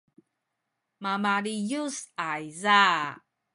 mabaliyus 1.03 1.97
ayza 2.31 2.81